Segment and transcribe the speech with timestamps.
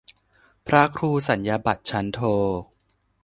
[0.67, 2.19] พระครูสัญญาบัตรชั้นโท